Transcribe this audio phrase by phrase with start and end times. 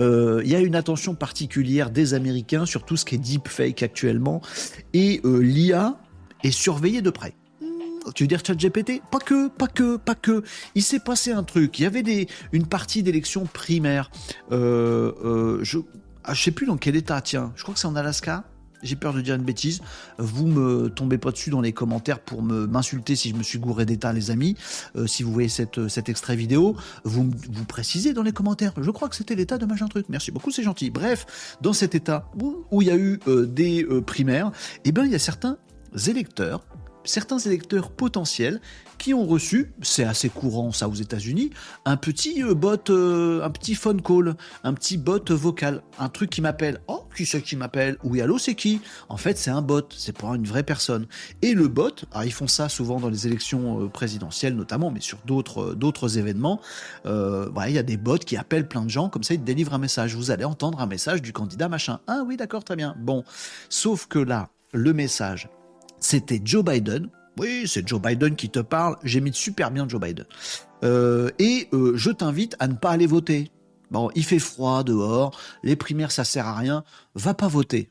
[0.00, 3.82] euh, il y a une attention particulière des Américains sur tout ce qui est deepfake
[3.82, 4.40] actuellement,
[4.92, 5.96] et euh, l'IA
[6.42, 7.34] est surveillée de près.
[8.14, 9.02] Tu veux dire ChatGPT?
[9.10, 10.44] Pas que, pas que, pas que.
[10.74, 11.78] Il s'est passé un truc.
[11.78, 14.10] Il y avait des, une partie d'élections primaires.
[14.52, 15.78] Euh, euh, je,
[16.22, 17.20] ah, je sais plus dans quel état.
[17.20, 18.44] Tiens, je crois que c'est en Alaska.
[18.82, 19.80] J'ai peur de dire une bêtise.
[20.18, 23.58] Vous me tombez pas dessus dans les commentaires pour me m'insulter si je me suis
[23.58, 24.56] gouré d'état, les amis.
[24.96, 28.72] Euh, si vous voyez cette, cet extrait vidéo, vous vous précisez dans les commentaires.
[28.80, 30.06] Je crois que c'était l'état de machin truc.
[30.08, 30.90] Merci beaucoup, c'est gentil.
[30.90, 34.52] Bref, dans cet état où, il y a eu euh, des euh, primaires,
[34.84, 35.58] eh ben il y a certains
[36.06, 36.64] électeurs
[37.06, 38.60] certains électeurs potentiels
[38.98, 41.50] qui ont reçu, c'est assez courant ça aux États-Unis,
[41.84, 46.30] un petit euh, bot, euh, un petit phone call, un petit bot vocal, un truc
[46.30, 46.80] qui m'appelle.
[46.88, 47.98] Oh, qui c'est qui m'appelle?
[48.04, 48.80] Oui, allô, c'est qui?
[49.08, 51.06] En fait, c'est un bot, c'est pas une vraie personne.
[51.42, 55.00] Et le bot, alors ils font ça souvent dans les élections euh, présidentielles notamment, mais
[55.00, 56.60] sur d'autres d'autres événements.
[57.04, 59.74] Euh, il y a des bots qui appellent plein de gens, comme ça ils délivrent
[59.74, 60.14] un message.
[60.14, 62.00] Vous allez entendre un message du candidat machin.
[62.06, 62.94] Ah oui, d'accord, très bien.
[62.98, 63.24] Bon,
[63.68, 65.48] sauf que là, le message
[66.06, 67.10] c'était Joe Biden.
[67.38, 68.96] Oui, c'est Joe Biden qui te parle.
[69.02, 70.24] J'ai mis super bien Joe Biden.
[70.84, 73.50] Euh, et euh, je t'invite à ne pas aller voter.
[73.90, 77.90] Bon, il fait froid dehors, les primaires ça sert à rien, va pas voter.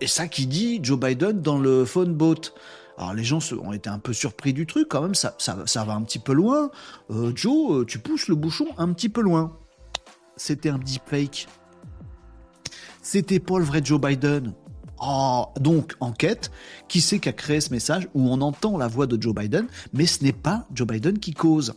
[0.00, 2.52] Et ça qui dit Joe Biden dans le phone boat.
[2.98, 5.94] Alors les gens ont été un peu surpris du truc quand même, ça, ça, va
[5.94, 6.70] un petit peu loin.
[7.10, 9.56] Euh, Joe, tu pousses le bouchon un petit peu loin.
[10.36, 11.46] C'était un deepfake.
[13.00, 14.54] C'était pas le vrai Joe Biden.
[15.04, 16.52] Oh, donc, enquête,
[16.86, 19.66] qui c'est qui a créé ce message où on entend la voix de Joe Biden,
[19.92, 21.74] mais ce n'est pas Joe Biden qui cause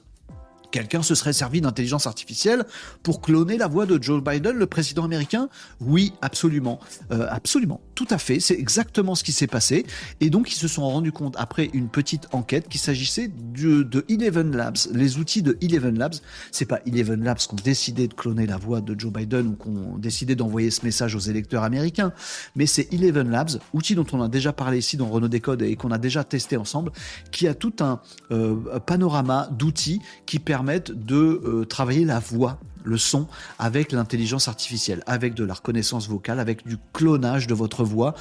[0.76, 2.66] quelqu'un se serait servi d'intelligence artificielle
[3.02, 5.48] pour cloner la voix de Joe Biden, le président américain?
[5.80, 6.82] Oui, absolument.
[7.14, 7.80] Euh, absolument.
[7.96, 8.42] Tout à fait.
[8.42, 9.86] C'est exactement ce qui s'est passé.
[10.20, 14.04] Et donc, ils se sont rendus compte, après une petite enquête, qu'il s'agissait de, de,
[14.10, 14.76] Eleven Labs.
[14.92, 16.16] Les outils de Eleven Labs,
[16.52, 19.54] c'est pas Eleven Labs qui ont décidé de cloner la voix de Joe Biden ou
[19.54, 22.12] qu'on décidé d'envoyer ce message aux électeurs américains,
[22.58, 25.78] mais c'est Eleven Labs, outil dont on a déjà parlé ici dans Renault Décode et
[25.78, 26.92] qu'on a déjà testé ensemble,
[27.32, 33.28] qui a tout un euh, panorama d'outils qui de euh, travailler la voix le son
[33.60, 38.14] avec l'intelligence artificielle, avec de la reconnaissance vocale, avec du clonage de votre voix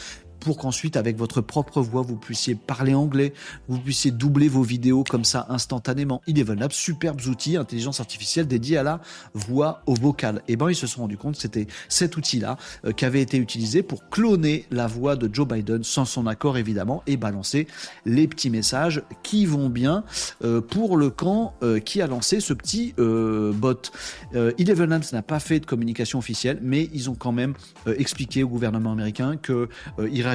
[0.45, 3.33] pour qu'ensuite, avec votre propre voix, vous puissiez parler anglais,
[3.67, 6.21] vous puissiez doubler vos vidéos comme ça instantanément.
[6.29, 9.01] Eleven Labs, superbes outils, intelligence artificielle dédiée à la
[9.33, 10.43] voix au vocal.
[10.47, 13.23] Et eh ben, ils se sont rendus compte que c'était cet outil-là euh, qui avait
[13.23, 17.67] été utilisé pour cloner la voix de Joe Biden sans son accord évidemment et balancer
[18.05, 20.05] les petits messages qui vont bien
[20.45, 23.91] euh, pour le camp euh, qui a lancé ce petit bot.
[24.35, 27.55] Eleven Labs n'a pas fait de communication officielle, mais ils ont quand même
[27.87, 29.69] expliqué au gouvernement américain que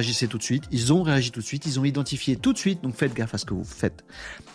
[0.00, 2.58] réagissaient tout de suite, ils ont réagi tout de suite, ils ont identifié tout de
[2.58, 4.02] suite, donc faites gaffe à ce que vous faites.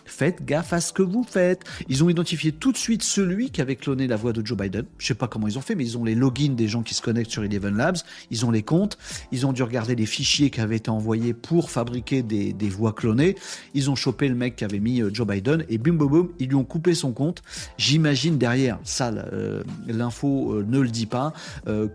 [0.05, 1.63] Faites gaffe à ce que vous faites.
[1.87, 4.85] Ils ont identifié tout de suite celui qui avait cloné la voix de Joe Biden.
[4.97, 6.93] Je sais pas comment ils ont fait, mais ils ont les logins des gens qui
[6.93, 7.97] se connectent sur Eleven Labs,
[8.31, 8.97] ils ont les comptes,
[9.31, 12.93] ils ont dû regarder les fichiers qui avaient été envoyés pour fabriquer des, des voix
[12.93, 13.35] clonées.
[13.73, 16.29] Ils ont chopé le mec qui avait mis euh, Joe Biden et bim boum boum,
[16.39, 17.43] ils lui ont coupé son compte.
[17.77, 21.33] J'imagine derrière, ça, euh, l'info euh, ne le dit pas,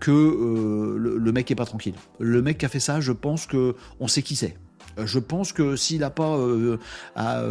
[0.00, 1.94] que le, le mec est pas tranquille.
[2.18, 4.56] Le mec qui a fait ça, je pense que on sait qui c'est.
[4.98, 6.78] Euh, je pense que s'il n'a pas euh,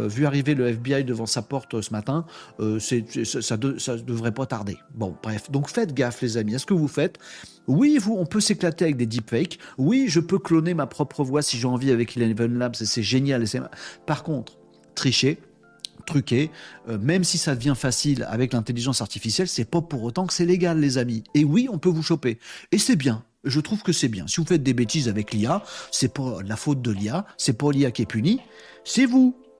[0.08, 2.26] vu arriver le FBI devant sa porte euh, ce matin,
[2.58, 2.66] ça,
[3.56, 4.78] ne devrait pas tarder.
[4.94, 5.50] Bon, bref.
[5.50, 6.54] Donc faites gaffe, les amis.
[6.54, 7.18] Est-ce que vous faites
[7.66, 9.58] Oui, vous, on peut s'éclater avec des deepfakes.
[9.78, 12.74] Oui, je peux cloner ma propre voix si j'ai envie avec Eleven Labs.
[12.74, 13.44] C'est génial.
[14.06, 14.58] Par contre,
[14.94, 15.38] tricher,
[16.06, 16.50] truquer,
[16.86, 20.78] même si ça devient facile avec l'intelligence artificielle, c'est pas pour autant que c'est légal,
[20.78, 21.24] les amis.
[21.34, 22.38] Et oui, on peut vous choper.
[22.72, 24.26] Et c'est bien je trouve que c'est bien.
[24.26, 27.70] Si vous faites des bêtises avec l'IA, c'est pas la faute de l'IA, c'est pas
[27.70, 28.40] l'IA qui est punie,
[28.84, 29.40] c'est vous.